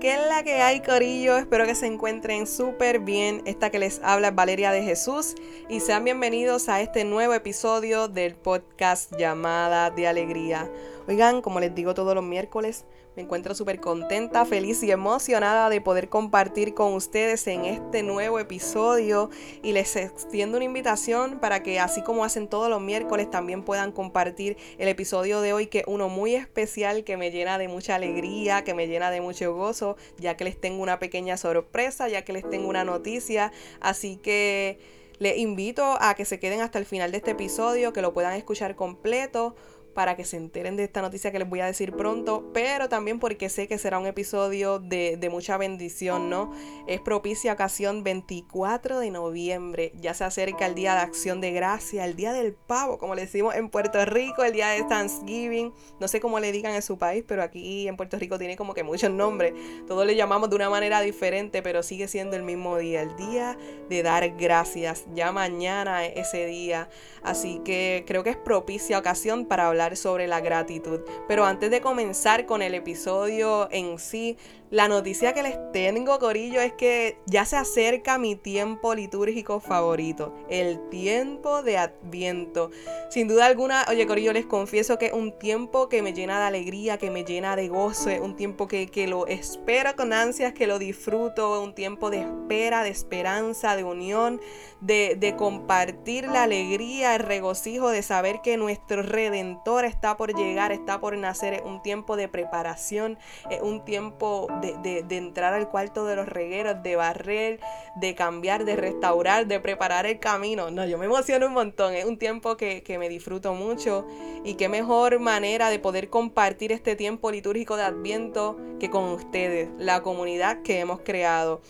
¿Qué 0.00 0.12
es 0.12 0.20
la 0.28 0.42
que 0.42 0.60
hay, 0.60 0.82
Corillo? 0.82 1.38
Espero 1.38 1.64
que 1.64 1.74
se 1.74 1.86
encuentren 1.86 2.46
súper 2.46 2.98
bien. 2.98 3.40
Esta 3.46 3.70
que 3.70 3.78
les 3.78 3.98
habla 4.02 4.28
es 4.28 4.34
Valeria 4.34 4.70
de 4.70 4.82
Jesús 4.82 5.34
y 5.70 5.80
sean 5.80 6.04
bienvenidos 6.04 6.68
a 6.68 6.82
este 6.82 7.04
nuevo 7.04 7.32
episodio 7.32 8.06
del 8.06 8.34
podcast 8.34 9.16
Llamada 9.16 9.88
de 9.90 10.06
Alegría. 10.06 10.70
Oigan, 11.08 11.40
como 11.40 11.60
les 11.60 11.74
digo 11.74 11.94
todos 11.94 12.14
los 12.14 12.22
miércoles, 12.22 12.84
me 13.16 13.22
encuentro 13.22 13.54
súper 13.54 13.80
contenta, 13.80 14.44
feliz 14.44 14.82
y 14.82 14.90
emocionada 14.90 15.70
de 15.70 15.80
poder 15.80 16.10
compartir 16.10 16.74
con 16.74 16.92
ustedes 16.92 17.46
en 17.46 17.64
este 17.64 18.02
nuevo 18.02 18.38
episodio 18.38 19.30
y 19.62 19.72
les 19.72 19.96
extiendo 19.96 20.58
una 20.58 20.66
invitación 20.66 21.40
para 21.40 21.62
que 21.62 21.80
así 21.80 22.02
como 22.02 22.24
hacen 22.24 22.46
todos 22.46 22.68
los 22.68 22.82
miércoles 22.82 23.30
también 23.30 23.62
puedan 23.62 23.90
compartir 23.90 24.58
el 24.76 24.88
episodio 24.88 25.40
de 25.40 25.54
hoy 25.54 25.66
que 25.68 25.78
es 25.78 25.84
uno 25.86 26.10
muy 26.10 26.34
especial 26.34 27.04
que 27.04 27.16
me 27.16 27.30
llena 27.30 27.56
de 27.56 27.68
mucha 27.68 27.94
alegría, 27.94 28.64
que 28.64 28.74
me 28.74 28.86
llena 28.86 29.10
de 29.10 29.22
mucho 29.22 29.54
gozo, 29.54 29.96
ya 30.18 30.36
que 30.36 30.44
les 30.44 30.60
tengo 30.60 30.82
una 30.82 30.98
pequeña 30.98 31.38
sorpresa, 31.38 32.08
ya 32.08 32.22
que 32.22 32.34
les 32.34 32.48
tengo 32.48 32.68
una 32.68 32.84
noticia, 32.84 33.50
así 33.80 34.16
que 34.18 34.78
les 35.18 35.38
invito 35.38 35.96
a 36.00 36.14
que 36.14 36.26
se 36.26 36.38
queden 36.38 36.60
hasta 36.60 36.78
el 36.78 36.84
final 36.84 37.10
de 37.12 37.16
este 37.16 37.30
episodio, 37.30 37.94
que 37.94 38.02
lo 38.02 38.12
puedan 38.12 38.34
escuchar 38.34 38.76
completo 38.76 39.54
para 39.96 40.14
que 40.14 40.26
se 40.26 40.36
enteren 40.36 40.76
de 40.76 40.84
esta 40.84 41.00
noticia 41.00 41.32
que 41.32 41.38
les 41.38 41.48
voy 41.48 41.60
a 41.60 41.66
decir 41.66 41.96
pronto, 41.96 42.50
pero 42.52 42.90
también 42.90 43.18
porque 43.18 43.48
sé 43.48 43.66
que 43.66 43.78
será 43.78 43.98
un 43.98 44.06
episodio 44.06 44.78
de, 44.78 45.26
mucha 45.30 45.56
bendición, 45.56 46.28
¿no? 46.28 46.52
Es 46.86 47.00
propicia 47.00 47.54
ocasión 47.54 48.04
24 48.04 49.00
de 49.00 49.10
noviembre, 49.10 49.92
ya 49.98 50.12
se 50.12 50.24
acerca 50.24 50.66
el 50.66 50.74
Día 50.74 50.94
de 50.94 51.00
Acción 51.00 51.40
de 51.40 51.50
Gracia, 51.52 52.04
el 52.04 52.14
Día 52.14 52.34
del 52.34 52.52
Pavo, 52.52 52.98
como 52.98 53.14
le 53.14 53.22
decimos 53.22 53.54
en 53.54 53.70
Puerto 53.70 54.04
Rico, 54.04 54.44
el 54.44 54.52
Día 54.52 54.68
de 54.68 54.82
Thanksgiving, 54.84 55.72
no 55.98 56.08
sé 56.08 56.20
cómo 56.20 56.40
le 56.40 56.52
digan 56.52 56.74
en 56.74 56.82
su 56.82 56.98
país, 56.98 57.24
pero 57.26 57.42
aquí 57.42 57.88
en 57.88 57.96
Puerto 57.96 58.18
Rico 58.18 58.38
tiene 58.38 58.54
como 58.54 58.74
que 58.74 58.82
muchos 58.82 59.10
nombres, 59.10 59.54
todos 59.88 60.04
le 60.04 60.14
llamamos 60.14 60.50
de 60.50 60.56
una 60.56 60.68
manera 60.68 61.00
diferente, 61.00 61.62
pero 61.62 61.82
sigue 61.82 62.06
siendo 62.06 62.36
el 62.36 62.42
mismo 62.42 62.76
día, 62.76 63.00
el 63.00 63.16
Día 63.16 63.56
de 63.88 64.02
Dar 64.02 64.28
Gracias, 64.36 65.06
ya 65.14 65.32
mañana 65.32 66.04
es 66.04 66.28
ese 66.28 66.44
día, 66.44 66.90
así 67.22 67.62
que 67.64 68.04
creo 68.06 68.22
que 68.22 68.30
es 68.30 68.36
propicia 68.36 68.98
ocasión 68.98 69.46
para 69.46 69.68
hablar 69.68 69.85
sobre 69.94 70.26
la 70.26 70.40
gratitud. 70.40 71.02
Pero 71.28 71.44
antes 71.44 71.70
de 71.70 71.80
comenzar 71.80 72.46
con 72.46 72.62
el 72.62 72.74
episodio 72.74 73.68
en 73.70 74.00
sí, 74.00 74.36
la 74.70 74.88
noticia 74.88 75.32
que 75.32 75.42
les 75.42 75.56
tengo, 75.72 76.18
Corillo, 76.18 76.60
es 76.60 76.72
que 76.72 77.18
ya 77.26 77.44
se 77.44 77.56
acerca 77.56 78.18
mi 78.18 78.34
tiempo 78.34 78.94
litúrgico 78.94 79.60
favorito, 79.60 80.34
el 80.48 80.88
tiempo 80.88 81.62
de 81.62 81.78
Adviento. 81.78 82.70
Sin 83.08 83.28
duda 83.28 83.46
alguna, 83.46 83.84
oye, 83.88 84.06
Corillo, 84.06 84.32
les 84.32 84.46
confieso 84.46 84.98
que 84.98 85.06
es 85.06 85.12
un 85.12 85.38
tiempo 85.38 85.88
que 85.88 86.02
me 86.02 86.12
llena 86.12 86.40
de 86.40 86.46
alegría, 86.46 86.98
que 86.98 87.10
me 87.10 87.24
llena 87.24 87.54
de 87.54 87.68
gozo, 87.68 88.10
un 88.20 88.34
tiempo 88.34 88.66
que, 88.66 88.88
que 88.88 89.06
lo 89.06 89.26
espero 89.26 89.94
con 89.94 90.12
ansias, 90.12 90.52
que 90.52 90.66
lo 90.66 90.78
disfruto, 90.78 91.62
un 91.62 91.74
tiempo 91.74 92.10
de 92.10 92.20
espera, 92.20 92.82
de 92.82 92.90
esperanza, 92.90 93.76
de 93.76 93.84
unión, 93.84 94.40
de, 94.80 95.16
de 95.16 95.36
compartir 95.36 96.26
la 96.28 96.42
alegría, 96.42 97.14
el 97.14 97.22
regocijo 97.22 97.90
de 97.90 98.02
saber 98.02 98.40
que 98.42 98.56
nuestro 98.56 99.02
Redentor 99.02 99.84
está 99.84 100.16
por 100.16 100.34
llegar, 100.34 100.72
está 100.72 101.00
por 101.00 101.16
nacer, 101.16 101.54
es 101.54 101.62
un 101.62 101.82
tiempo 101.82 102.16
de 102.16 102.28
preparación, 102.28 103.18
es 103.50 103.60
un 103.62 103.84
tiempo 103.84 104.48
de, 104.60 105.04
entrar 105.10 105.54
al 105.54 105.68
cuarto 105.68 106.04
de 106.06 106.16
los 106.16 106.28
regueros, 106.28 106.82
de 106.82 106.96
barrer, 106.96 107.60
de 107.96 108.14
cambiar, 108.14 108.64
de 108.64 108.76
restaurar, 108.76 109.46
de 109.46 109.60
preparar 109.60 110.06
el 110.06 110.18
camino. 110.18 110.70
No, 110.70 110.84
yo 110.86 110.98
me 110.98 111.06
emociono 111.06 111.46
un 111.46 111.52
montón. 111.52 111.94
Es 111.94 112.04
un 112.04 112.18
tiempo 112.18 112.56
que, 112.56 112.82
que 112.82 112.98
me 112.98 113.08
disfruto 113.08 113.54
mucho. 113.54 114.06
Y 114.44 114.54
qué 114.54 114.68
mejor 114.68 115.18
manera 115.18 115.70
de 115.70 115.78
poder 115.78 116.10
compartir 116.10 116.72
este 116.72 116.96
tiempo 116.96 117.30
litúrgico 117.30 117.76
de 117.76 117.84
Adviento 117.84 118.56
que 118.78 118.90
con 118.90 119.04
ustedes, 119.04 119.68
la 119.78 120.02
comunidad 120.02 120.62
que 120.62 120.80
hemos 120.80 121.00
creado. 121.00 121.60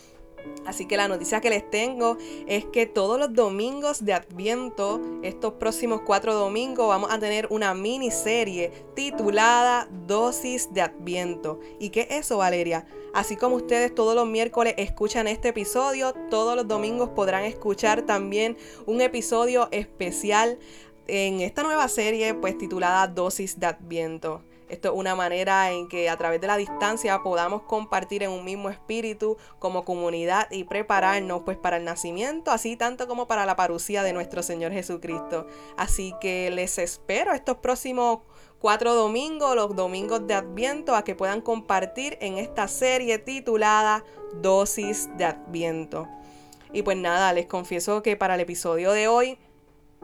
Así 0.67 0.87
que 0.87 0.97
la 0.97 1.07
noticia 1.07 1.41
que 1.41 1.51
les 1.51 1.71
tengo 1.71 2.19
es 2.47 2.65
que 2.65 2.87
todos 2.87 3.19
los 3.19 3.33
domingos 3.33 4.05
de 4.05 4.15
Adviento, 4.15 5.01
estos 5.23 5.55
próximos 5.55 6.01
cuatro 6.01 6.35
domingos, 6.35 6.89
vamos 6.89 7.11
a 7.13 7.19
tener 7.21 7.47
una 7.51 7.73
miniserie 7.73 8.73
titulada 8.95 9.89
Dosis 10.07 10.73
de 10.75 10.83
Adviento. 10.83 11.61
¿Y 11.79 11.91
qué 11.91 12.09
es 12.11 12.27
eso, 12.27 12.39
Valeria? 12.39 12.85
Así 13.15 13.37
como 13.37 13.57
ustedes 13.57 13.95
todos 13.95 14.15
los 14.15 14.27
miércoles 14.27 14.75
escuchan 14.77 15.29
este 15.29 15.49
episodio, 15.49 16.13
todos 16.31 16.57
los 16.57 16.67
domingos 16.67 17.11
podrán 17.11 17.45
escuchar 17.45 18.03
también 18.03 18.57
un 18.87 19.01
episodio 19.01 19.69
especial 19.71 20.59
en 21.07 21.41
esta 21.41 21.63
nueva 21.63 21.89
serie, 21.89 22.35
pues 22.35 22.59
titulada 22.59 23.07
Dosis 23.07 23.61
de 23.61 23.67
Adviento. 23.67 24.43
Esto 24.69 24.89
es 24.89 24.95
una 24.95 25.15
manera 25.15 25.71
en 25.71 25.89
que 25.89 26.11
a 26.11 26.17
través 26.17 26.41
de 26.41 26.49
la 26.49 26.57
distancia 26.57 27.23
podamos 27.23 27.63
compartir 27.63 28.25
en 28.25 28.31
un 28.31 28.45
mismo 28.45 28.69
espíritu 28.69 29.37
como 29.59 29.85
comunidad 29.85 30.51
y 30.51 30.65
prepararnos 30.65 31.43
pues 31.45 31.57
para 31.57 31.77
el 31.77 31.85
nacimiento, 31.85 32.51
así 32.51 32.77
tanto 32.77 33.07
como 33.07 33.29
para 33.29 33.47
la 33.47 33.55
parucía 33.55 34.03
de 34.03 34.13
nuestro 34.13 34.43
Señor 34.43 34.73
Jesucristo. 34.73 35.47
Así 35.77 36.15
que 36.21 36.51
les 36.51 36.79
espero 36.79 37.33
estos 37.33 37.59
próximos 37.59 38.21
cuatro 38.59 38.95
domingos, 38.95 39.55
los 39.55 39.77
domingos 39.77 40.27
de 40.27 40.35
Adviento, 40.35 40.97
a 40.97 41.05
que 41.05 41.15
puedan 41.15 41.41
compartir 41.41 42.19
en 42.21 42.39
esta 42.39 42.67
serie 42.67 43.19
titulada 43.19 44.05
Dosis 44.43 45.09
de 45.17 45.27
Adviento. 45.27 46.09
Y 46.73 46.83
pues 46.83 46.97
nada, 46.97 47.33
les 47.33 47.47
confieso 47.47 48.03
que 48.03 48.17
para 48.17 48.35
el 48.35 48.41
episodio 48.41 48.91
de 48.91 49.07
hoy 49.07 49.39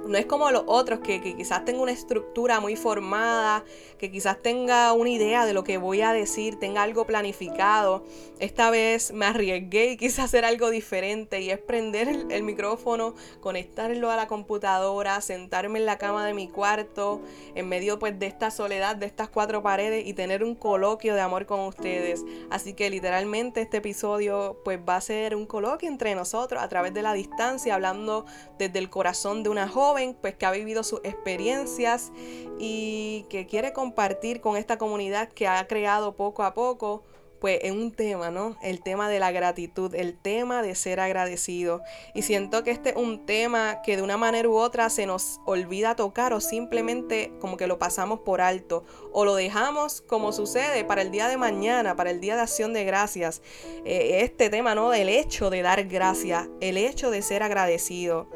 no 0.07 0.19
es 0.19 0.27
como 0.27 0.51
los 0.51 0.65
otros 0.67 1.01
que, 1.01 1.21
quizás 1.21 1.65
tenga 1.65 1.81
una 1.81 1.93
estructura 1.93 2.61
muy 2.61 2.77
formada, 2.77 3.65
que 3.99 4.11
quizás 4.11 4.41
tenga 4.43 4.93
una 4.93 5.11
idea 5.11 5.47
de 5.47 5.55
lo 5.55 5.65
que 5.65 5.79
voy 5.79 6.03
a 6.03 6.13
decir, 6.13 6.59
tenga 6.59 6.83
algo 6.83 7.07
planificado. 7.07 8.05
Esta 8.39 8.71
vez 8.71 9.13
me 9.13 9.27
arriesgué 9.27 9.93
y 9.93 9.97
quise 9.97 10.23
hacer 10.23 10.45
algo 10.45 10.71
diferente 10.71 11.41
y 11.41 11.51
es 11.51 11.59
prender 11.59 12.09
el, 12.09 12.43
micrófono, 12.43 13.15
conectarlo 13.41 14.11
a 14.11 14.17
la 14.17 14.27
computadora, 14.27 15.21
sentarme 15.21 15.79
en 15.79 15.87
la 15.87 15.99
cama 15.99 16.27
de 16.27 16.35
mi 16.35 16.49
cuarto, 16.49 17.21
en 17.55 17.69
medio 17.69 17.99
pues 17.99 18.19
de 18.19 18.27
esta 18.27 18.51
soledad, 18.51 18.97
de 18.97 19.07
estas 19.07 19.29
cuatro 19.29 19.63
paredes 19.63 20.07
y 20.07 20.15
tener 20.15 20.43
un 20.43 20.55
coloquio 20.55 21.15
de 21.15 21.21
amor 21.21 21.47
con 21.47 21.61
ustedes. 21.61 22.25
Así 22.51 22.75
que 22.75 22.91
literalmente 22.91 23.61
este 23.63 23.77
episodio 23.77 24.61
pues 24.65 24.81
va 24.87 24.97
a 24.97 25.01
ser 25.01 25.37
un 25.37 25.47
coloquio 25.47 25.89
entre 25.89 26.15
nosotros 26.15 26.61
a 26.61 26.69
través 26.69 26.93
de 26.93 27.03
la 27.03 27.13
distancia, 27.13 27.75
hablando 27.75 28.27
desde 28.59 28.79
el 28.81 28.91
corazón 28.91 29.43
de 29.43 29.51
una 29.51 29.69
joven 29.69 29.92
pues 30.21 30.35
que 30.35 30.47
ha 30.47 30.51
vivido 30.51 30.83
sus 30.83 31.01
experiencias 31.05 32.13
y 32.59 33.27
que 33.29 33.47
quiere 33.47 33.73
compartir 33.73 34.41
con 34.41 34.57
esta 34.57 34.79
comunidad 34.79 35.29
que 35.29 35.47
ha 35.49 35.67
creado 35.67 36.17
poco 36.17 36.43
a 36.43 36.55
poco 36.55 37.05
pues 37.43 37.59
en 37.63 37.77
un 37.77 37.91
tema, 37.91 38.31
¿no? 38.31 38.57
El 38.63 38.85
tema 38.85 39.09
de 39.09 39.19
la 39.19 39.33
gratitud, 39.33 39.93
el 39.97 40.17
tema 40.17 40.63
de 40.63 40.77
ser 40.77 41.01
agradecido. 41.01 41.83
Y 42.15 42.23
siento 42.23 42.63
que 42.63 42.71
este 42.71 42.91
es 42.91 42.97
un 42.97 43.27
tema 43.27 43.83
que 43.83 43.97
de 43.97 44.03
una 44.03 44.17
manera 44.17 44.49
u 44.49 44.55
otra 44.55 44.89
se 44.91 45.07
nos 45.07 45.41
olvida 45.45 45.97
tocar 45.97 46.33
o 46.35 46.41
simplemente 46.41 47.33
como 47.41 47.57
que 47.57 47.67
lo 47.67 47.81
pasamos 47.81 48.21
por 48.21 48.41
alto 48.41 48.85
o 49.13 49.25
lo 49.25 49.35
dejamos 49.35 50.03
como 50.03 50.31
sucede 50.31 50.85
para 50.85 51.03
el 51.03 51.11
día 51.11 51.27
de 51.27 51.37
mañana, 51.37 51.97
para 51.97 52.13
el 52.13 52.21
día 52.21 52.37
de 52.37 52.43
acción 52.43 52.73
de 52.75 52.85
gracias. 52.85 53.43
Eh, 53.85 54.21
este 54.23 54.49
tema, 54.49 54.77
¿no? 54.77 54.91
Del 54.91 55.09
hecho 55.09 55.51
de 55.51 55.63
dar 55.63 55.83
gracias, 55.89 56.49
el 56.61 56.77
hecho 56.77 57.11
de 57.11 57.23
ser 57.23 57.43
agradecido. 57.43 58.31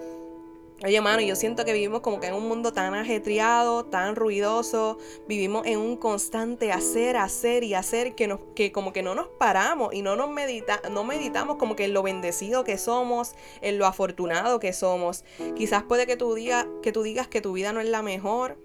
Oye, 0.84 1.00
mano, 1.00 1.22
yo 1.22 1.36
siento 1.36 1.64
que 1.64 1.72
vivimos 1.72 2.02
como 2.02 2.20
que 2.20 2.26
en 2.26 2.34
un 2.34 2.46
mundo 2.46 2.70
tan 2.70 2.92
ajetreado, 2.92 3.86
tan 3.86 4.14
ruidoso, 4.14 4.98
vivimos 5.26 5.66
en 5.66 5.78
un 5.78 5.96
constante 5.96 6.70
hacer, 6.70 7.16
hacer 7.16 7.64
y 7.64 7.72
hacer 7.72 8.14
que, 8.14 8.28
nos, 8.28 8.40
que 8.54 8.72
como 8.72 8.92
que 8.92 9.02
no 9.02 9.14
nos 9.14 9.26
paramos 9.26 9.94
y 9.94 10.02
no 10.02 10.16
nos 10.16 10.28
medita, 10.28 10.82
no 10.90 11.02
meditamos 11.02 11.56
como 11.56 11.76
que 11.76 11.86
en 11.86 11.94
lo 11.94 12.02
bendecido 12.02 12.62
que 12.62 12.76
somos, 12.76 13.34
en 13.62 13.78
lo 13.78 13.86
afortunado 13.86 14.60
que 14.60 14.74
somos. 14.74 15.24
Quizás 15.56 15.82
puede 15.84 16.06
que 16.06 16.18
tú, 16.18 16.34
diga, 16.34 16.68
que 16.82 16.92
digas 16.92 17.26
que 17.26 17.40
tu 17.40 17.54
vida 17.54 17.72
no 17.72 17.80
es 17.80 17.88
la 17.88 18.02
mejor, 18.02 18.58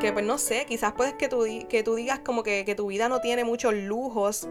que 0.00 0.12
pues 0.12 0.24
no 0.24 0.38
sé, 0.38 0.64
quizás 0.66 0.94
puedes 0.94 1.14
que 1.14 1.28
tú, 1.28 1.44
que 1.68 1.82
digas 1.82 2.20
como 2.20 2.42
que, 2.42 2.64
que 2.64 2.74
tu 2.74 2.86
vida 2.86 3.10
no 3.10 3.20
tiene 3.20 3.44
muchos 3.44 3.74
lujos. 3.74 4.48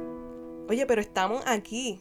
Oye, 0.70 0.86
pero 0.86 1.02
estamos 1.02 1.42
aquí 1.48 2.00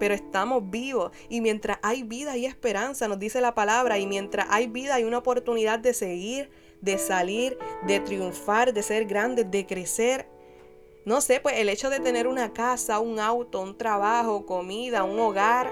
pero 0.00 0.14
estamos 0.14 0.68
vivos 0.70 1.12
y 1.28 1.40
mientras 1.40 1.78
hay 1.82 2.02
vida 2.02 2.36
y 2.36 2.46
esperanza, 2.46 3.06
nos 3.06 3.20
dice 3.20 3.40
la 3.40 3.54
palabra, 3.54 3.98
y 3.98 4.06
mientras 4.06 4.48
hay 4.50 4.66
vida 4.66 4.96
hay 4.96 5.04
una 5.04 5.18
oportunidad 5.18 5.78
de 5.78 5.94
seguir, 5.94 6.50
de 6.80 6.98
salir, 6.98 7.58
de 7.86 8.00
triunfar, 8.00 8.72
de 8.72 8.82
ser 8.82 9.04
grandes, 9.04 9.50
de 9.50 9.66
crecer. 9.66 10.26
No 11.04 11.20
sé, 11.20 11.40
pues 11.40 11.58
el 11.58 11.68
hecho 11.68 11.90
de 11.90 12.00
tener 12.00 12.26
una 12.26 12.52
casa, 12.52 12.98
un 12.98 13.20
auto, 13.20 13.60
un 13.60 13.76
trabajo, 13.76 14.46
comida, 14.46 15.04
un 15.04 15.18
hogar, 15.18 15.70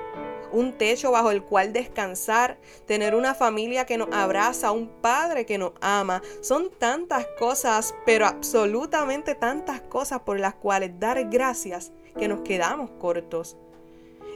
un 0.52 0.72
techo 0.72 1.10
bajo 1.10 1.30
el 1.30 1.42
cual 1.42 1.72
descansar, 1.72 2.58
tener 2.86 3.14
una 3.14 3.34
familia 3.34 3.86
que 3.86 3.98
nos 3.98 4.08
abraza, 4.12 4.72
un 4.72 4.88
padre 4.88 5.46
que 5.46 5.58
nos 5.58 5.72
ama. 5.80 6.22
Son 6.40 6.70
tantas 6.70 7.26
cosas, 7.38 7.94
pero 8.06 8.26
absolutamente 8.26 9.34
tantas 9.34 9.80
cosas 9.82 10.20
por 10.20 10.38
las 10.38 10.54
cuales 10.54 10.98
dar 10.98 11.28
gracias 11.28 11.92
que 12.18 12.28
nos 12.28 12.40
quedamos 12.40 12.90
cortos. 12.98 13.56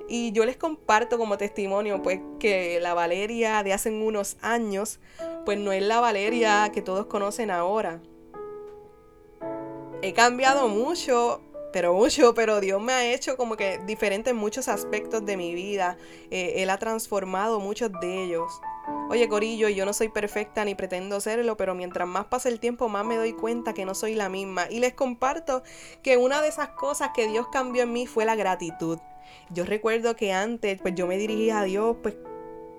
Y 0.09 0.33
yo 0.33 0.45
les 0.45 0.57
comparto 0.57 1.19
como 1.19 1.39
testimonio, 1.39 2.03
pues, 2.03 2.21
que 2.39 2.79
la 2.81 2.95
Valeria 2.95 3.63
de 3.63 3.73
hace 3.73 3.91
unos 3.91 4.37
años, 4.43 5.01
pues 5.45 5.59
no 5.59 5.73
es 5.73 5.83
la 5.83 6.01
Valeria 6.01 6.71
que 6.73 6.83
todos 6.83 7.07
conocen 7.07 7.51
ahora. 7.51 8.01
He 10.03 10.13
cambiado 10.13 10.69
mucho 10.69 11.41
pero 11.73 11.95
mucho, 11.95 12.35
pero 12.35 12.61
Dios 12.61 12.81
me 12.81 12.93
ha 12.93 13.13
hecho 13.13 13.37
como 13.37 13.57
que 13.57 13.79
diferente 13.87 14.31
en 14.31 14.37
muchos 14.37 14.69
aspectos 14.69 15.25
de 15.25 15.37
mi 15.37 15.55
vida. 15.55 15.97
Eh, 16.31 16.55
él 16.57 16.71
ha 16.71 16.79
transformado 16.79 17.59
muchos 17.61 17.91
de 18.01 18.25
ellos. 18.25 18.61
Oye, 19.09 19.29
Corillo, 19.29 19.69
yo 19.69 19.87
no 19.87 19.93
soy 19.93 20.09
perfecta 20.09 20.65
ni 20.65 20.75
pretendo 20.75 21.21
serlo, 21.21 21.57
pero 21.57 21.75
mientras 21.75 22.07
más 22.07 22.27
pasa 22.27 22.49
el 22.49 22.61
tiempo, 22.61 22.89
más 22.89 23.07
me 23.07 23.17
doy 23.17 23.33
cuenta 23.33 23.73
que 23.73 23.85
no 23.85 23.95
soy 23.95 24.15
la 24.15 24.29
misma. 24.29 24.67
Y 24.71 24.81
les 24.81 24.93
comparto 24.93 25.63
que 26.03 26.17
una 26.17 26.43
de 26.43 26.49
esas 26.49 26.69
cosas 26.69 27.11
que 27.15 27.27
Dios 27.27 27.47
cambió 27.51 27.85
en 27.85 27.93
mí 27.93 28.07
fue 28.07 28.25
la 28.25 28.37
gratitud. 28.37 28.99
Yo 29.51 29.65
recuerdo 29.65 30.17
que 30.17 30.33
antes, 30.33 30.81
pues 30.81 30.95
yo 30.95 31.07
me 31.07 31.19
dirigía 31.19 31.61
a 31.61 31.65
Dios, 31.65 31.97
pues 32.03 32.15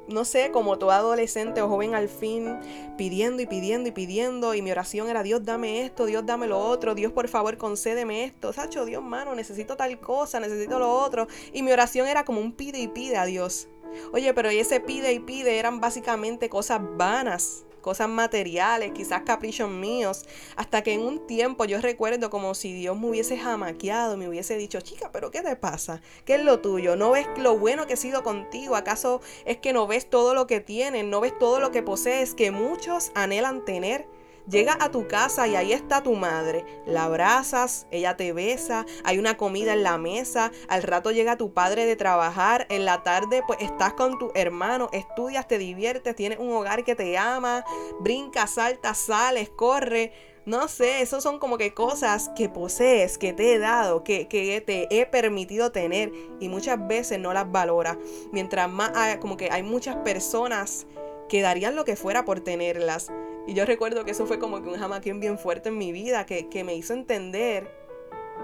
no 0.08 0.26
sé, 0.26 0.52
como 0.52 0.78
todo 0.78 0.92
adolescente 0.92 1.62
o 1.62 1.70
joven 1.70 1.96
al 1.96 2.10
fin, 2.10 2.58
pidiendo 2.98 3.42
y 3.42 3.46
pidiendo 3.46 3.90
y 3.90 3.92
pidiendo, 3.92 4.54
y 4.54 4.62
mi 4.62 4.72
oración 4.72 5.10
era, 5.10 5.24
Dios 5.24 5.46
dame 5.46 5.86
esto, 5.86 6.06
Dios 6.06 6.26
dame 6.26 6.48
lo 6.48 6.60
otro, 6.60 6.94
Dios 6.94 7.14
por 7.14 7.28
favor 7.30 7.58
concédeme 7.58 8.26
esto, 8.26 8.52
Sacho, 8.52 8.86
Dios 8.86 9.02
mano, 9.02 9.34
necesito 9.36 9.78
tal 9.78 10.00
cosa, 10.00 10.40
necesito 10.40 10.80
lo 10.80 10.92
otro, 10.92 11.28
y 11.54 11.62
mi 11.64 11.72
oración 11.72 12.08
era 12.08 12.26
como 12.26 12.42
un 12.42 12.52
pide 12.54 12.80
y 12.80 12.88
pide 12.88 13.18
a 13.18 13.26
Dios. 13.26 13.68
Oye, 14.12 14.34
pero 14.34 14.50
ese 14.50 14.80
pide 14.80 15.14
y 15.14 15.20
pide 15.20 15.60
eran 15.60 15.80
básicamente 15.80 16.50
cosas 16.50 16.82
vanas, 16.98 17.64
cosas 17.84 18.10
materiales, 18.10 18.94
quizás 18.94 19.22
caprichos 19.22 19.70
míos, 19.70 20.26
hasta 20.56 20.82
que 20.82 20.94
en 20.94 21.02
un 21.02 21.28
tiempo 21.28 21.66
yo 21.66 21.80
recuerdo 21.80 22.32
como 22.32 22.56
si 22.56 22.74
Dios 22.74 22.98
me 22.98 23.10
hubiese 23.10 23.38
jamaqueado, 23.38 24.18
me 24.18 24.28
hubiese 24.28 24.58
dicho, 24.58 24.82
chica, 24.82 25.12
pero 25.12 25.30
¿qué 25.30 25.42
te 25.42 25.56
pasa? 25.56 26.02
¿Qué 26.26 26.36
es 26.36 26.44
lo 26.44 26.62
tuyo? 26.62 26.96
¿No 26.96 27.12
ves 27.12 27.28
lo 27.38 27.60
bueno 27.60 27.86
que 27.86 27.94
he 27.94 27.98
sido 27.98 28.24
contigo? 28.24 28.76
¿Acaso 28.76 29.22
es 29.46 29.58
que 29.58 29.74
no 29.74 29.86
ves 29.86 30.10
todo 30.10 30.34
lo 30.34 30.48
que 30.48 30.62
tienes? 30.62 31.06
¿No 31.06 31.22
ves 31.22 31.38
todo 31.38 31.60
lo 31.60 31.72
que 31.72 31.84
posees 31.84 32.34
que 32.34 32.50
muchos 32.50 33.12
anhelan 33.14 33.66
tener? 33.66 34.08
Llega 34.50 34.78
a 34.80 34.92
tu 34.92 35.08
casa 35.08 35.48
y 35.48 35.56
ahí 35.56 35.72
está 35.72 36.04
tu 36.04 36.16
madre. 36.16 36.66
La 36.86 37.06
abrazas, 37.06 37.88
ella 37.92 38.18
te 38.18 38.34
besa, 38.34 38.86
hay 39.06 39.18
una 39.18 39.38
comida 39.38 39.74
en 39.74 39.84
la 39.84 39.98
mesa, 39.98 40.52
al 40.68 40.84
rato 40.84 41.12
llega 41.12 41.38
tu 41.38 41.54
padre 41.54 41.86
de 41.86 41.96
trabajar, 41.96 42.68
en 42.70 42.84
la 42.84 43.04
tarde 43.04 43.42
pues 43.48 43.60
estás 43.62 43.94
con 43.94 44.20
tu 44.20 44.32
hermano, 44.36 44.90
estudias, 44.92 45.48
te 45.48 45.58
diviertes, 45.58 46.16
tienes 46.16 46.40
un 46.40 46.52
hogar 46.52 46.84
que 46.84 46.96
te 46.96 47.18
ama, 47.18 47.64
brincas, 48.02 48.56
saltas, 48.56 48.98
sales, 48.98 49.50
corre. 49.50 50.12
No 50.46 50.68
sé, 50.68 51.02
esos 51.02 51.24
son 51.24 51.40
como 51.40 51.58
que 51.58 51.74
cosas 51.74 52.30
que 52.36 52.50
posees, 52.50 53.18
que 53.18 53.32
te 53.32 53.54
he 53.54 53.60
dado, 53.60 54.04
que, 54.04 54.28
que 54.28 54.60
te 54.60 54.88
he 54.92 55.06
permitido 55.06 55.72
tener 55.72 56.12
y 56.42 56.50
muchas 56.50 56.86
veces 56.86 57.18
no 57.18 57.32
las 57.32 57.50
valora. 57.50 57.98
Mientras 58.34 58.70
más, 58.70 58.92
como 59.22 59.38
que 59.38 59.50
hay 59.52 59.64
muchas 59.64 59.96
personas 59.98 60.86
que 61.30 61.42
darían 61.42 61.78
lo 61.78 61.86
que 61.86 61.96
fuera 61.96 62.26
por 62.26 62.42
tenerlas. 62.42 63.10
Y 63.46 63.54
yo 63.54 63.66
recuerdo 63.66 64.06
que 64.06 64.12
eso 64.12 64.26
fue 64.26 64.40
como 64.40 64.62
que 64.62 64.70
un 64.70 64.78
jamaquín 64.78 65.20
bien 65.20 65.38
fuerte 65.38 65.70
en 65.70 65.78
mi 65.78 65.92
vida, 65.92 66.26
que, 66.26 66.48
que 66.48 66.64
me 66.64 66.76
hizo 66.76 66.94
entender 66.94 67.70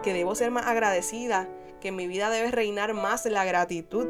que 0.03 0.13
debo 0.13 0.35
ser 0.35 0.51
más 0.51 0.65
agradecida, 0.65 1.49
que 1.79 1.89
en 1.89 1.95
mi 1.95 2.07
vida 2.07 2.29
debe 2.29 2.51
reinar 2.51 2.93
más 2.93 3.25
la 3.25 3.45
gratitud. 3.45 4.07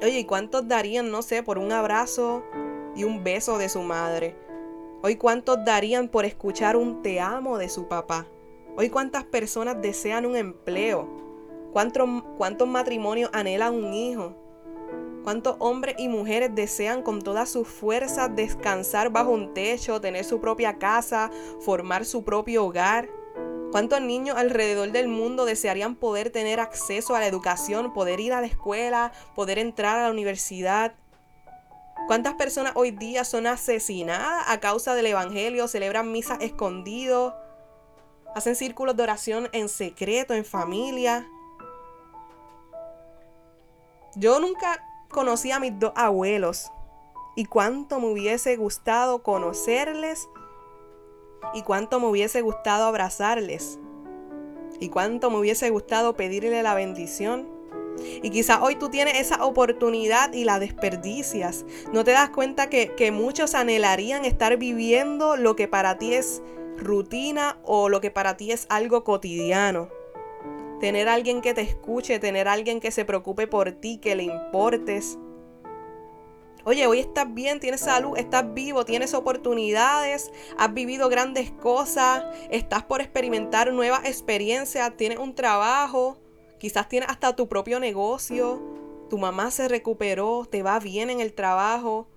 Oye, 0.00 0.20
¿y 0.20 0.24
cuántos 0.24 0.68
darían, 0.68 1.10
no 1.10 1.22
sé, 1.22 1.42
por 1.42 1.58
un 1.58 1.72
abrazo 1.72 2.44
y 2.94 3.04
un 3.04 3.24
beso 3.24 3.58
de 3.58 3.68
su 3.68 3.82
madre? 3.82 4.36
Hoy 5.02 5.16
cuántos 5.16 5.64
darían 5.64 6.08
por 6.08 6.24
escuchar 6.24 6.76
un 6.76 7.02
te 7.02 7.20
amo 7.20 7.58
de 7.58 7.68
su 7.68 7.86
papá. 7.86 8.26
Hoy 8.76 8.90
cuántas 8.90 9.24
personas 9.24 9.80
desean 9.80 10.26
un 10.26 10.36
empleo. 10.36 11.08
¿Cuántos, 11.72 12.08
cuántos 12.36 12.66
matrimonios 12.66 13.30
anhelan 13.32 13.74
un 13.74 13.92
hijo? 13.92 14.34
¿Cuántos 15.28 15.56
hombres 15.58 15.96
y 15.98 16.08
mujeres 16.08 16.54
desean 16.54 17.02
con 17.02 17.20
todas 17.20 17.50
sus 17.50 17.68
fuerzas 17.68 18.34
descansar 18.34 19.10
bajo 19.10 19.28
un 19.28 19.52
techo, 19.52 20.00
tener 20.00 20.24
su 20.24 20.40
propia 20.40 20.78
casa, 20.78 21.30
formar 21.60 22.06
su 22.06 22.24
propio 22.24 22.64
hogar? 22.64 23.10
¿Cuántos 23.70 24.00
niños 24.00 24.38
alrededor 24.38 24.90
del 24.90 25.06
mundo 25.06 25.44
desearían 25.44 25.96
poder 25.96 26.30
tener 26.30 26.60
acceso 26.60 27.14
a 27.14 27.20
la 27.20 27.26
educación, 27.26 27.92
poder 27.92 28.20
ir 28.20 28.32
a 28.32 28.40
la 28.40 28.46
escuela, 28.46 29.12
poder 29.34 29.58
entrar 29.58 29.98
a 29.98 30.04
la 30.04 30.10
universidad? 30.10 30.94
¿Cuántas 32.06 32.32
personas 32.32 32.72
hoy 32.74 32.90
día 32.90 33.22
son 33.24 33.46
asesinadas 33.46 34.46
a 34.48 34.60
causa 34.60 34.94
del 34.94 35.08
Evangelio, 35.08 35.68
celebran 35.68 36.10
misas 36.10 36.38
escondidos, 36.40 37.34
hacen 38.34 38.56
círculos 38.56 38.96
de 38.96 39.02
oración 39.02 39.50
en 39.52 39.68
secreto, 39.68 40.32
en 40.32 40.46
familia? 40.46 41.28
Yo 44.16 44.40
nunca 44.40 44.82
conocí 45.08 45.50
a 45.50 45.60
mis 45.60 45.78
dos 45.78 45.92
abuelos 45.96 46.70
y 47.36 47.44
cuánto 47.44 48.00
me 48.00 48.06
hubiese 48.06 48.56
gustado 48.56 49.22
conocerles 49.22 50.28
y 51.54 51.62
cuánto 51.62 52.00
me 52.00 52.06
hubiese 52.06 52.40
gustado 52.42 52.84
abrazarles 52.84 53.78
y 54.80 54.88
cuánto 54.88 55.30
me 55.30 55.38
hubiese 55.38 55.70
gustado 55.70 56.14
pedirle 56.14 56.62
la 56.62 56.74
bendición. 56.74 57.48
Y 58.22 58.30
quizás 58.30 58.60
hoy 58.62 58.76
tú 58.76 58.90
tienes 58.90 59.18
esa 59.18 59.44
oportunidad 59.44 60.32
y 60.32 60.44
la 60.44 60.60
desperdicias. 60.60 61.64
No 61.92 62.04
te 62.04 62.12
das 62.12 62.30
cuenta 62.30 62.70
que, 62.70 62.94
que 62.94 63.10
muchos 63.10 63.54
anhelarían 63.54 64.24
estar 64.24 64.56
viviendo 64.56 65.36
lo 65.36 65.56
que 65.56 65.66
para 65.66 65.98
ti 65.98 66.14
es 66.14 66.42
rutina 66.76 67.58
o 67.64 67.88
lo 67.88 68.00
que 68.00 68.12
para 68.12 68.36
ti 68.36 68.52
es 68.52 68.66
algo 68.68 69.02
cotidiano 69.02 69.88
tener 70.80 71.08
alguien 71.08 71.40
que 71.40 71.54
te 71.54 71.62
escuche, 71.62 72.18
tener 72.18 72.48
alguien 72.48 72.80
que 72.80 72.90
se 72.90 73.04
preocupe 73.04 73.46
por 73.46 73.72
ti, 73.72 73.98
que 73.98 74.14
le 74.14 74.24
importes. 74.24 75.18
Oye, 76.64 76.86
hoy 76.86 76.98
estás 76.98 77.32
bien, 77.32 77.60
tienes 77.60 77.80
salud, 77.80 78.18
estás 78.18 78.52
vivo, 78.52 78.84
tienes 78.84 79.14
oportunidades, 79.14 80.30
has 80.58 80.74
vivido 80.74 81.08
grandes 81.08 81.50
cosas, 81.50 82.24
estás 82.50 82.84
por 82.84 83.00
experimentar 83.00 83.72
nuevas 83.72 84.04
experiencias, 84.04 84.96
tienes 84.96 85.18
un 85.18 85.34
trabajo, 85.34 86.18
quizás 86.58 86.88
tienes 86.88 87.08
hasta 87.08 87.34
tu 87.34 87.48
propio 87.48 87.80
negocio, 87.80 88.60
tu 89.08 89.16
mamá 89.16 89.50
se 89.50 89.68
recuperó, 89.68 90.46
te 90.50 90.62
va 90.62 90.78
bien 90.78 91.08
en 91.08 91.20
el 91.20 91.32
trabajo. 91.32 92.08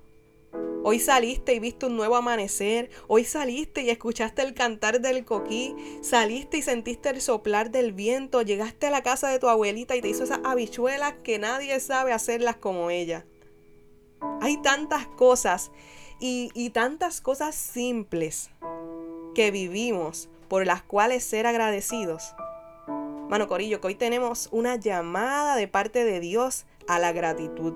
Hoy 0.84 1.00
saliste 1.00 1.54
y 1.54 1.60
viste 1.60 1.86
un 1.86 1.96
nuevo 1.96 2.16
amanecer. 2.16 2.90
Hoy 3.08 3.24
saliste 3.24 3.84
y 3.84 3.92
escuchaste 3.92 4.42
el 4.42 4.56
cantar 4.56 5.00
del 5.00 5.26
coquí. 5.26 5.76
Saliste 6.02 6.58
y 6.58 6.64
sentiste 6.64 7.10
el 7.10 7.22
soplar 7.22 7.70
del 7.70 7.94
viento. 7.94 8.42
Llegaste 8.42 8.88
a 8.88 8.90
la 8.92 9.04
casa 9.04 9.28
de 9.28 9.38
tu 9.38 9.48
abuelita 9.48 9.96
y 9.96 10.02
te 10.02 10.10
hizo 10.10 10.24
esas 10.24 10.40
habichuelas 10.44 11.14
que 11.24 11.38
nadie 11.38 11.80
sabe 11.80 12.14
hacerlas 12.14 12.56
como 12.56 12.90
ella. 12.90 13.28
Hay 14.42 14.58
tantas 14.58 15.06
cosas 15.06 15.72
y, 16.20 16.72
tantas 16.72 17.22
cosas 17.22 17.54
simples 17.54 18.50
que 19.36 19.52
vivimos 19.52 20.30
por 20.48 20.66
las 20.66 20.82
cuales 20.82 21.24
ser 21.24 21.46
agradecidos. 21.46 22.34
Mano 23.30 23.48
Corillo, 23.48 23.82
que 23.82 23.88
hoy 23.88 23.96
tenemos 23.96 24.50
una 24.52 24.78
llamada 24.78 25.56
de 25.56 25.68
parte 25.68 26.04
de 26.06 26.20
Dios 26.20 26.66
a 26.88 26.98
la 26.98 27.12
gratitud. 27.12 27.74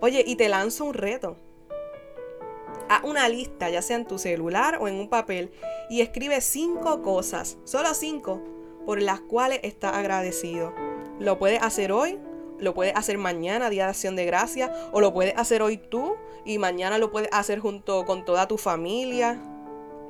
Oye, 0.00 0.24
y 0.26 0.36
te 0.36 0.48
lanzo 0.48 0.86
un 0.86 0.94
reto. 0.94 1.36
Haz 2.88 3.02
una 3.04 3.28
lista, 3.28 3.68
ya 3.68 3.82
sea 3.82 3.96
en 3.96 4.06
tu 4.06 4.18
celular 4.18 4.78
o 4.80 4.88
en 4.88 4.94
un 4.94 5.08
papel, 5.08 5.50
y 5.90 6.00
escribe 6.00 6.40
cinco 6.40 7.02
cosas, 7.02 7.58
solo 7.64 7.94
cinco, 7.94 8.40
por 8.84 9.02
las 9.02 9.20
cuales 9.20 9.60
estás 9.62 9.94
agradecido. 9.94 10.72
Lo 11.18 11.38
puedes 11.38 11.62
hacer 11.62 11.90
hoy, 11.90 12.20
lo 12.58 12.74
puedes 12.74 12.94
hacer 12.94 13.18
mañana, 13.18 13.70
Día 13.70 13.84
de 13.84 13.90
Acción 13.90 14.16
de 14.16 14.24
Gracia, 14.24 14.72
o 14.92 15.00
lo 15.00 15.12
puedes 15.12 15.36
hacer 15.36 15.62
hoy 15.62 15.76
tú 15.76 16.14
y 16.44 16.58
mañana 16.58 16.98
lo 16.98 17.10
puedes 17.10 17.28
hacer 17.32 17.58
junto 17.58 18.06
con 18.06 18.24
toda 18.24 18.46
tu 18.46 18.56
familia. 18.56 19.40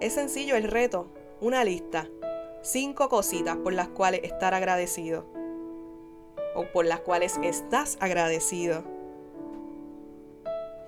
Es 0.00 0.12
sencillo 0.12 0.54
el 0.56 0.64
reto, 0.64 1.08
una 1.40 1.64
lista. 1.64 2.08
Cinco 2.62 3.08
cositas 3.08 3.56
por 3.56 3.72
las 3.72 3.88
cuales 3.88 4.20
estar 4.22 4.52
agradecido. 4.52 5.24
O 6.54 6.66
por 6.72 6.84
las 6.84 7.00
cuales 7.00 7.38
estás 7.42 7.96
agradecido. 8.00 8.84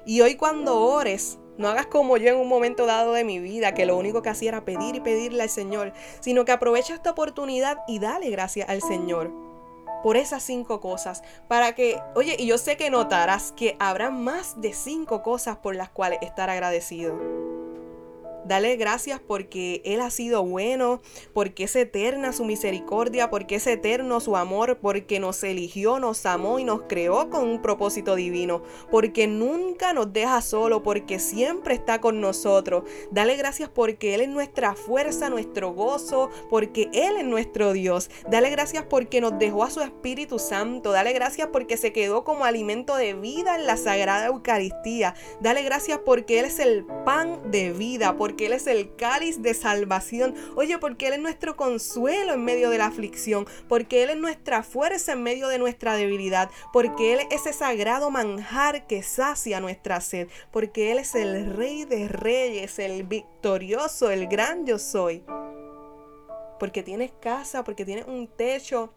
Y 0.05 0.21
hoy 0.21 0.37
cuando 0.37 0.81
ores, 0.81 1.39
no 1.59 1.69
hagas 1.69 1.87
como 1.87 2.17
yo 2.17 2.31
en 2.31 2.37
un 2.37 2.49
momento 2.49 2.87
dado 2.87 3.13
de 3.13 3.25
mi 3.25 3.39
vida, 3.39 3.75
que 3.75 3.85
lo 3.85 3.97
único 3.97 4.23
que 4.23 4.31
hacía 4.31 4.49
era 4.49 4.65
pedir 4.65 4.95
y 4.95 5.01
pedirle 5.01 5.43
al 5.43 5.51
Señor, 5.51 5.93
sino 6.21 6.45
que 6.45 6.53
aprovecha 6.53 6.95
esta 6.95 7.11
oportunidad 7.11 7.79
y 7.87 7.99
dale 7.99 8.31
gracias 8.31 8.69
al 8.69 8.81
Señor 8.81 9.31
por 10.03 10.17
esas 10.17 10.43
cinco 10.43 10.81
cosas. 10.81 11.23
Para 11.49 11.75
que, 11.75 12.01
oye, 12.15 12.37
y 12.39 12.47
yo 12.47 12.59
sé 12.59 12.77
que 12.77 12.91
notarás 12.91 13.53
que 13.53 13.77
habrá 13.79 14.11
más 14.11 14.61
de 14.61 14.73
cinco 14.73 15.23
cosas 15.23 15.57
por 15.57 15.75
las 15.75 15.91
cuales 15.91 16.21
estar 16.23 16.49
agradecido. 16.49 17.48
Dale 18.49 18.77
gracias 18.77 19.21
porque 19.21 19.83
Él 19.85 20.01
ha 20.01 20.11
sido 20.11 20.43
bueno, 20.43 21.03
porque 21.35 21.65
es 21.65 21.77
eterna 21.77 22.33
su 22.33 22.47
misericordia, 22.47 23.29
porque 23.29 23.57
es 23.57 23.67
eterno 23.67 24.21
su 24.21 24.39
amor, 24.39 24.79
porque 24.81 25.21
nos 25.21 25.45
eligió, 25.45 25.99
nos 25.99 26.25
amó 26.25 26.59
y 26.59 26.65
nos 26.65 26.83
creó 26.89 27.29
con 27.29 27.47
un 27.47 27.61
propósito 27.61 28.15
divino, 28.15 28.63
porque 28.91 29.27
nunca 29.27 29.93
nos 29.93 30.15
deja 30.15 30.41
solo, 30.41 30.83
porque 30.83 31.19
siempre 31.19 31.75
está 31.75 32.01
con 32.01 32.23
nosotros. 32.23 32.85
Dale 33.11 33.37
gracias 33.37 33.69
porque 33.69 34.15
Él 34.15 34.23
es 34.23 34.29
nuestra 34.31 34.75
fuerza, 34.75 35.29
nuestro 35.29 35.75
gozo, 35.75 36.31
porque 36.49 36.89
Él 36.95 37.19
es 37.19 37.27
nuestro 37.27 37.75
Dios. 37.75 38.11
Dale 38.31 38.49
gracias 38.49 38.85
porque 38.89 39.21
nos 39.21 39.39
dejó 39.39 39.65
a 39.65 39.71
su 39.71 39.83
Espíritu 39.83 40.39
Santo. 40.39 40.93
Dale 40.93 41.13
gracias 41.13 41.49
porque 41.53 41.77
se 41.77 41.93
quedó 41.93 42.25
como 42.25 42.47
alimento 42.47 42.97
de 42.97 43.13
vida 43.13 43.57
en 43.57 43.67
la 43.67 43.77
Sagrada 43.77 44.29
Eucaristía. 44.29 45.15
Dale 45.43 45.63
gracias 45.63 46.01
porque 46.03 46.39
Él 46.39 46.47
es 46.47 46.59
el 46.59 46.87
pan 47.05 47.51
de 47.51 47.73
vida, 47.73 48.17
porque 48.17 48.38
porque 48.39 48.47
Él 48.47 48.53
es 48.53 48.69
el 48.69 48.95
cáliz 48.95 49.43
de 49.43 49.53
salvación. 49.53 50.33
Oye, 50.55 50.79
porque 50.79 51.09
Él 51.09 51.15
es 51.15 51.19
nuestro 51.19 51.57
consuelo 51.57 52.35
en 52.35 52.45
medio 52.45 52.71
de 52.71 52.79
la 52.79 52.87
aflicción, 52.87 53.49
porque 53.69 54.05
Él 54.05 54.11
es 54.11 54.17
nuestra 54.17 54.63
fuerza 54.63 55.15
en 55.15 55.25
medio 55.25 55.49
de 55.49 55.59
nuestra 55.59 55.97
debilidad, 55.97 56.49
porque 56.73 57.15
Él 57.15 57.19
es 57.33 57.41
ese 57.41 57.53
sagrado 57.53 58.13
manjar 58.13 58.87
que 58.87 59.03
sacia 59.03 59.59
nuestra 59.59 60.01
sed, 60.01 60.29
porque 60.53 60.93
Él 60.93 60.99
es 60.99 61.17
el 61.17 61.53
rey 61.57 61.85
de 61.85 62.07
reyes, 62.07 62.79
el 62.79 63.03
victorioso, 63.03 64.09
el 64.09 64.29
gran 64.29 64.67
yo 64.67 64.79
soy. 64.79 65.25
Porque 66.61 66.85
tienes 66.85 67.11
casa, 67.21 67.65
porque 67.65 67.85
tienes 67.85 68.07
un 68.07 68.29
techo, 68.29 68.95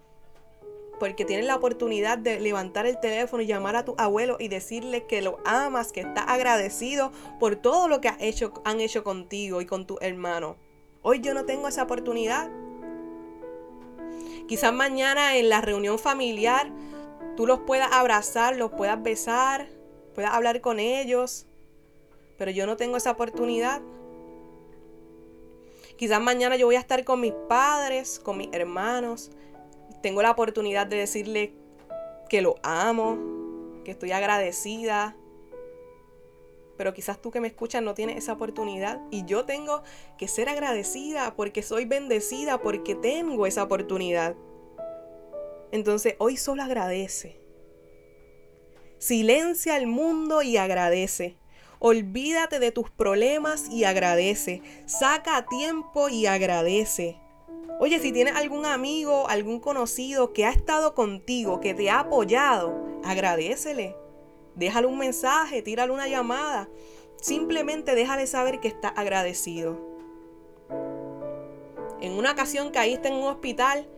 porque 1.02 1.26
tienes 1.26 1.48
la 1.48 1.56
oportunidad 1.56 2.20
de 2.20 2.40
levantar 2.40 2.86
el 2.86 3.00
teléfono 3.00 3.42
y 3.42 3.48
llamar 3.48 3.76
a 3.76 3.84
tu 3.84 3.96
abuelo 3.98 4.38
y 4.40 4.50
decirle 4.50 5.08
que 5.08 5.24
lo 5.24 5.40
amas, 5.46 5.92
que 5.92 6.02
estás 6.02 6.26
agradecido 6.28 7.12
por 7.40 7.56
todo 7.56 7.88
lo 7.88 8.02
que 8.02 8.12
hecho, 8.20 8.54
han 8.66 8.80
hecho 8.80 9.04
contigo 9.04 9.62
y 9.62 9.66
con 9.66 9.88
tu 9.88 9.98
hermano. 10.00 10.58
Hoy 11.02 11.20
yo 11.20 11.34
no 11.34 11.44
tengo 11.44 11.68
esa 11.68 11.82
oportunidad. 11.82 12.52
Quizás 14.48 14.72
mañana 14.72 15.38
en 15.38 15.50
la 15.50 15.60
reunión 15.60 15.98
familiar 15.98 16.72
tú 17.36 17.48
los 17.48 17.62
puedas 17.62 17.92
abrazar, 17.92 18.56
los 18.56 18.70
puedas 18.70 19.02
besar, 19.02 19.70
puedas 20.14 20.36
hablar 20.36 20.62
con 20.62 20.80
ellos, 20.80 21.48
pero 22.38 22.52
yo 22.52 22.68
no 22.68 22.78
tengo 22.78 22.98
esa 22.98 23.10
oportunidad. 23.10 23.82
Quizás 25.98 26.22
mañana 26.22 26.58
yo 26.58 26.68
voy 26.68 26.76
a 26.76 26.80
estar 26.80 27.04
con 27.04 27.22
mis 27.22 27.34
padres, 27.50 28.20
con 28.20 28.38
mis 28.38 28.50
hermanos, 28.52 29.32
tengo 30.02 30.22
la 30.22 30.32
oportunidad 30.32 30.88
de 30.88 30.98
decirle 30.98 31.54
que 32.30 32.42
lo 32.42 32.56
amo, 32.64 33.18
que 33.84 33.92
estoy 33.92 34.12
agradecida. 34.12 35.16
Pero 36.78 36.94
quizás 36.94 37.22
tú 37.22 37.30
que 37.30 37.42
me 37.42 37.48
escuchas 37.48 37.84
no 37.84 37.94
tienes 37.94 38.18
esa 38.18 38.34
oportunidad 38.34 39.02
y 39.12 39.26
yo 39.26 39.46
tengo 39.46 39.84
que 40.18 40.28
ser 40.28 40.50
agradecida 40.50 41.36
porque 41.36 41.62
soy 41.62 41.86
bendecida, 41.86 42.62
porque 42.62 42.96
tengo 42.96 43.46
esa 43.46 43.64
oportunidad. 43.64 44.36
Entonces 45.72 46.16
hoy 46.18 46.38
solo 46.38 46.64
agradece. 46.64 47.40
Silencia 48.98 49.76
al 49.76 49.88
mundo 49.88 50.42
y 50.42 50.58
agradece. 50.58 51.38
Olvídate 51.80 52.60
de 52.60 52.72
tus 52.72 52.92
problemas 52.92 53.70
y 53.70 53.86
agradece. 53.86 54.62
Saca 54.86 55.46
tiempo 55.48 56.10
y 56.10 56.28
agradece. 56.28 57.21
Oye, 57.84 58.00
si 58.00 58.12
tienes 58.12 58.36
algún 58.36 58.68
amigo, 58.68 59.28
algún 59.28 59.60
conocido 59.60 60.34
que 60.34 60.46
ha 60.46 60.52
estado 60.52 60.94
contigo, 60.94 61.60
que 61.60 61.74
te 61.74 61.90
ha 61.90 62.02
apoyado, 62.02 62.80
agradecele. 63.04 63.96
Déjale 64.54 64.86
un 64.86 65.00
mensaje, 65.00 65.64
tírale 65.64 65.92
una 65.92 66.08
llamada. 66.08 66.70
Simplemente 67.20 67.96
déjale 67.96 68.28
saber 68.28 68.60
que 68.60 68.68
está 68.68 68.90
agradecido. 68.90 69.80
En 72.02 72.12
una 72.12 72.34
ocasión 72.34 72.70
caíste 72.70 73.08
en 73.08 73.16
un 73.16 73.24
hospital 73.24 73.90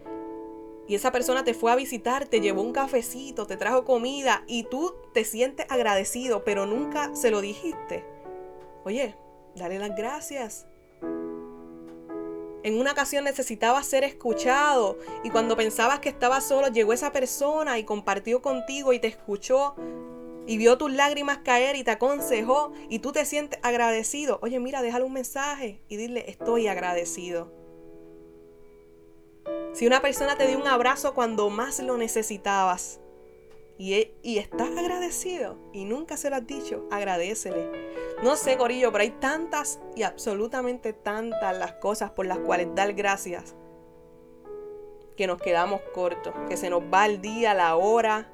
y 0.87 0.95
esa 0.95 1.11
persona 1.11 1.43
te 1.43 1.53
fue 1.53 1.69
a 1.69 1.75
visitar, 1.75 2.25
te 2.25 2.39
llevó 2.39 2.61
un 2.61 2.71
cafecito, 2.71 3.47
te 3.47 3.57
trajo 3.57 3.83
comida 3.83 4.45
y 4.47 4.63
tú 4.63 4.95
te 5.13 5.25
sientes 5.25 5.65
agradecido, 5.67 6.45
pero 6.45 6.65
nunca 6.65 7.13
se 7.17 7.31
lo 7.31 7.41
dijiste. 7.41 8.05
Oye, 8.85 9.17
dale 9.57 9.77
las 9.77 9.93
gracias. 9.93 10.67
En 12.63 12.79
una 12.79 12.93
ocasión 12.93 13.25
necesitabas 13.25 13.85
ser 13.85 14.05
escuchado 14.05 14.97
y 15.23 15.29
cuando 15.29 15.57
pensabas 15.57 15.99
que 15.99 16.07
estabas 16.07 16.45
solo 16.45 16.69
llegó 16.69 16.93
esa 16.93 17.11
persona 17.11 17.77
y 17.77 17.83
compartió 17.83 18.41
contigo 18.41 18.93
y 18.93 18.99
te 18.99 19.07
escuchó 19.07 19.75
y 20.47 20.57
vio 20.57 20.77
tus 20.77 20.91
lágrimas 20.91 21.39
caer 21.39 21.75
y 21.75 21.83
te 21.83 21.91
aconsejó 21.91 22.71
y 22.89 22.99
tú 22.99 23.11
te 23.11 23.25
sientes 23.25 23.59
agradecido. 23.63 24.39
Oye, 24.41 24.59
mira, 24.61 24.81
déjale 24.81 25.03
un 25.03 25.13
mensaje 25.13 25.81
y 25.89 25.97
dile, 25.97 26.23
estoy 26.29 26.67
agradecido. 26.67 27.51
Si 29.73 29.85
una 29.85 30.01
persona 30.01 30.37
te 30.37 30.47
dio 30.47 30.57
un 30.57 30.67
abrazo 30.67 31.13
cuando 31.13 31.49
más 31.49 31.79
lo 31.79 31.97
necesitabas, 31.97 33.01
e, 33.79 34.15
y, 34.21 34.37
estás 34.37 34.69
agradecido 34.77 35.57
y 35.73 35.85
nunca 35.85 36.15
se 36.17 36.29
lo 36.29 36.37
has 36.37 36.47
dicho, 36.47 36.87
agradecele. 36.91 37.69
No 38.23 38.35
sé, 38.35 38.57
Corillo, 38.57 38.91
pero 38.91 39.03
hay 39.03 39.11
tantas 39.11 39.79
y 39.95 40.03
absolutamente 40.03 40.93
tantas 40.93 41.57
las 41.57 41.73
cosas 41.73 42.11
por 42.11 42.25
las 42.25 42.39
cuales 42.39 42.67
dar 42.75 42.93
gracias 42.93 43.55
que 45.15 45.27
nos 45.27 45.41
quedamos 45.41 45.81
cortos, 45.93 46.33
que 46.47 46.57
se 46.57 46.69
nos 46.69 46.81
va 46.83 47.05
el 47.05 47.21
día, 47.21 47.53
la 47.53 47.75
hora. 47.75 48.29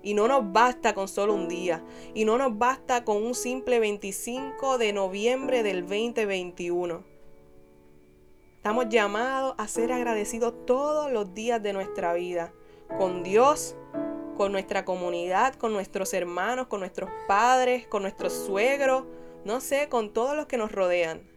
Y 0.00 0.14
no 0.14 0.28
nos 0.28 0.52
basta 0.52 0.94
con 0.94 1.08
solo 1.08 1.34
un 1.34 1.48
día. 1.48 1.84
Y 2.14 2.24
no 2.24 2.38
nos 2.38 2.56
basta 2.56 3.04
con 3.04 3.22
un 3.22 3.34
simple 3.34 3.80
25 3.80 4.78
de 4.78 4.92
noviembre 4.92 5.62
del 5.62 5.82
2021. 5.82 7.02
Estamos 8.56 8.88
llamados 8.88 9.54
a 9.58 9.66
ser 9.66 9.92
agradecidos 9.92 10.54
todos 10.66 11.10
los 11.10 11.34
días 11.34 11.62
de 11.62 11.72
nuestra 11.72 12.12
vida. 12.12 12.52
Con 12.96 13.22
Dios, 13.22 13.76
con 14.38 14.52
nuestra 14.52 14.84
comunidad, 14.84 15.56
con 15.56 15.72
nuestros 15.72 16.14
hermanos, 16.14 16.68
con 16.68 16.78
nuestros 16.78 17.10
padres, 17.26 17.88
con 17.88 18.02
nuestros 18.02 18.32
suegros, 18.32 19.02
no 19.44 19.60
sé, 19.60 19.88
con 19.88 20.12
todos 20.12 20.36
los 20.36 20.46
que 20.46 20.56
nos 20.56 20.70
rodean. 20.70 21.28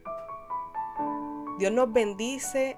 Dios 1.57 1.71
nos 1.71 1.91
bendice 1.91 2.77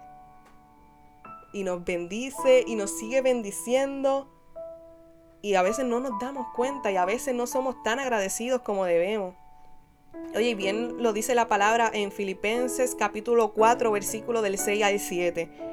y 1.52 1.66
nos 1.66 1.84
bendice 1.84 2.64
y 2.66 2.76
nos 2.76 2.98
sigue 2.98 3.22
bendiciendo 3.22 4.30
y 5.42 5.56
a 5.56 5.62
veces 5.62 5.86
no 5.86 6.00
nos 6.00 6.18
damos 6.22 6.48
cuenta 6.56 6.90
y 6.90 6.96
a 6.96 7.04
veces 7.04 7.36
no 7.36 7.46
somos 7.46 7.84
tan 7.84 8.00
agradecidos 8.00 8.62
como 8.62 8.86
debemos. 8.86 9.36
Oye, 10.36 10.56
bien 10.56 11.04
lo 11.04 11.12
dice 11.12 11.36
la 11.36 11.50
palabra 11.50 11.92
en 11.94 12.14
Filipenses 12.14 12.96
capítulo 12.96 13.52
4 13.52 13.92
versículo 13.92 14.42
del 14.42 14.58
6 14.58 14.84
al 14.84 15.00
7. 15.02 15.73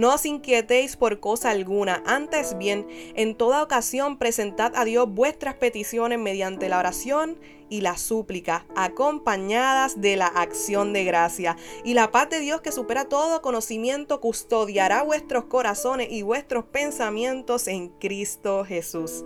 No 0.00 0.14
os 0.14 0.24
inquietéis 0.24 0.96
por 0.96 1.20
cosa 1.20 1.50
alguna, 1.50 2.02
antes 2.06 2.56
bien, 2.56 2.86
en 3.16 3.34
toda 3.34 3.62
ocasión 3.62 4.16
presentad 4.16 4.72
a 4.74 4.86
Dios 4.86 5.06
vuestras 5.06 5.56
peticiones 5.56 6.18
mediante 6.18 6.70
la 6.70 6.78
oración 6.78 7.38
y 7.68 7.82
la 7.82 7.98
súplica, 7.98 8.64
acompañadas 8.74 10.00
de 10.00 10.16
la 10.16 10.28
acción 10.28 10.94
de 10.94 11.04
gracia. 11.04 11.58
Y 11.84 11.92
la 11.92 12.10
paz 12.10 12.30
de 12.30 12.40
Dios 12.40 12.62
que 12.62 12.72
supera 12.72 13.10
todo 13.10 13.42
conocimiento 13.42 14.22
custodiará 14.22 15.02
vuestros 15.02 15.44
corazones 15.44 16.08
y 16.10 16.22
vuestros 16.22 16.64
pensamientos 16.64 17.68
en 17.68 17.90
Cristo 17.90 18.64
Jesús. 18.64 19.22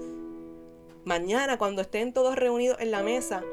Mañana, 1.05 1.57
cuando 1.57 1.83
estén 1.83 2.13
todos 2.13 2.35
reunidos 2.35 2.81
en 2.81 2.91
la 2.91 3.05
mesa, 3.05 3.45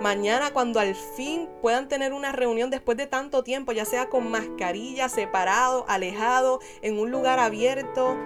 Mañana 0.00 0.54
cuando 0.54 0.80
al 0.80 0.94
fin 0.94 1.46
puedan 1.60 1.86
tener 1.86 2.14
una 2.14 2.32
reunión 2.32 2.70
después 2.70 2.96
de 2.96 3.06
tanto 3.06 3.44
tiempo, 3.44 3.72
ya 3.72 3.84
sea 3.84 4.08
con 4.08 4.30
mascarilla, 4.30 5.10
separado, 5.10 5.84
alejado, 5.88 6.60
en 6.80 6.98
un 6.98 7.10
lugar 7.10 7.38
abierto, 7.38 8.16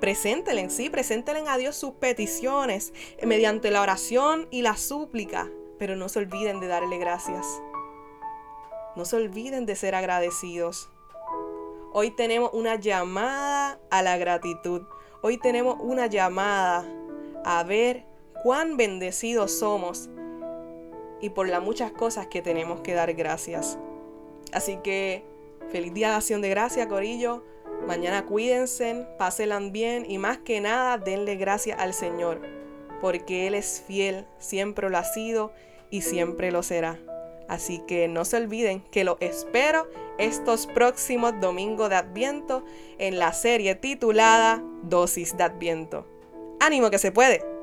preséntelen, 0.00 0.70
sí, 0.70 0.90
preséntelen 0.90 1.48
a 1.48 1.56
Dios 1.56 1.74
sus 1.74 1.94
peticiones 1.94 2.92
mediante 3.20 3.72
la 3.72 3.82
oración 3.82 4.46
y 4.52 4.62
la 4.62 4.76
súplica, 4.76 5.50
pero 5.76 5.96
no 5.96 6.08
se 6.08 6.20
olviden 6.20 6.60
de 6.60 6.68
darle 6.68 6.98
gracias. 6.98 7.46
No 8.94 9.04
se 9.04 9.16
olviden 9.16 9.66
de 9.66 9.74
ser 9.74 9.96
agradecidos. 9.96 10.88
Hoy 11.92 12.12
tenemos 12.12 12.50
una 12.52 12.76
llamada 12.76 13.80
a 13.90 14.02
la 14.02 14.18
gratitud. 14.18 14.82
Hoy 15.20 15.36
tenemos 15.38 15.78
una 15.80 16.06
llamada 16.06 16.86
a 17.44 17.64
ver 17.64 18.06
cuán 18.44 18.76
bendecidos 18.76 19.58
somos 19.58 20.08
y 21.22 21.30
por 21.30 21.48
las 21.48 21.62
muchas 21.62 21.92
cosas 21.92 22.26
que 22.26 22.42
tenemos 22.42 22.80
que 22.80 22.92
dar 22.92 23.14
gracias. 23.14 23.78
Así 24.52 24.76
que 24.82 25.24
feliz 25.70 25.94
día 25.94 26.10
de 26.10 26.16
acción 26.16 26.42
de 26.42 26.50
gracia, 26.50 26.88
Corillo. 26.88 27.42
Mañana 27.86 28.26
cuídense, 28.26 29.06
pásenla 29.18 29.58
bien 29.58 30.04
y 30.06 30.18
más 30.18 30.38
que 30.38 30.60
nada 30.60 30.98
denle 30.98 31.36
gracias 31.36 31.78
al 31.80 31.94
Señor, 31.94 32.42
porque 33.00 33.46
Él 33.46 33.54
es 33.54 33.82
fiel, 33.86 34.26
siempre 34.38 34.90
lo 34.90 34.98
ha 34.98 35.04
sido 35.04 35.52
y 35.90 36.02
siempre 36.02 36.52
lo 36.52 36.62
será. 36.62 37.00
Así 37.48 37.80
que 37.86 38.08
no 38.08 38.24
se 38.24 38.36
olviden 38.36 38.80
que 38.90 39.04
lo 39.04 39.16
espero 39.20 39.88
estos 40.18 40.66
próximos 40.66 41.40
domingos 41.40 41.88
de 41.90 41.96
Adviento 41.96 42.64
en 42.98 43.18
la 43.18 43.32
serie 43.32 43.74
titulada 43.74 44.62
Dosis 44.82 45.36
de 45.36 45.44
Adviento. 45.44 46.06
¡Ánimo 46.60 46.90
que 46.90 46.98
se 46.98 47.10
puede! 47.10 47.61